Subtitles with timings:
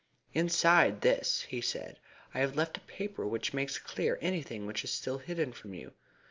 [0.33, 1.99] "Inside this," he said,
[2.33, 5.93] "I have left a paper which makes clear anything which is still hidden from you.